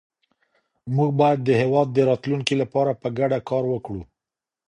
موږ 0.95 1.09
بايد 1.19 1.39
د 1.43 1.49
هېواد 1.61 1.87
د 1.91 1.97
راتلونکي 2.09 2.55
لپاره 2.61 2.91
په 3.01 3.07
ګډه 3.19 3.39
کار 3.49 3.63
وکړو. 3.73 4.03